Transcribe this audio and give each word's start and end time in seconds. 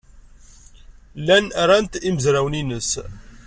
Llan 1.25 1.45
ran-t 1.67 1.93
yimezrawen-nnes. 2.03 2.89